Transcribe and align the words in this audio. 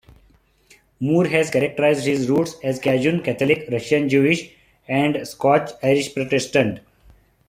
Moore 0.99 1.27
has 1.27 1.51
characterized 1.51 2.07
his 2.07 2.27
roots 2.27 2.55
as 2.63 2.79
"Cajun 2.79 3.21
Catholic, 3.21 3.67
Russian 3.71 4.09
Jewish, 4.09 4.51
and 4.87 5.27
Scotch-Irish 5.27 6.15
Protestant". 6.15 6.79